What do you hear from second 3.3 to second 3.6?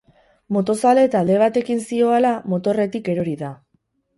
da.